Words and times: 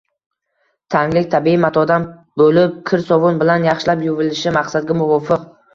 Taglik 0.95 1.29
tabiiy 1.35 1.59
matodan 1.67 2.09
bo‘lib, 2.43 2.75
kir 2.91 3.07
sovun 3.13 3.41
bilan 3.45 3.69
yaxshilab 3.71 4.05
yuvilishi 4.11 4.57
maqsadga 4.61 5.01
muvofiq. 5.05 5.49